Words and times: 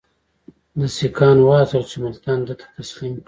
ده 0.79 0.87
سیکهان 0.95 1.37
وهڅول 1.41 1.83
چې 1.89 1.95
ملتان 2.05 2.39
ده 2.47 2.53
ته 2.59 2.65
تسلیم 2.75 3.13
کړي. 3.15 3.19